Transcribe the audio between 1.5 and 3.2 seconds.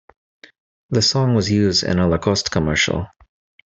used in a Lacoste commercial.